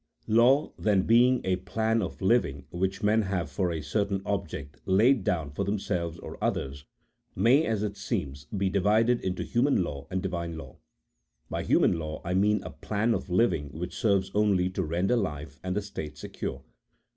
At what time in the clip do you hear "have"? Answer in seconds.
3.21-3.51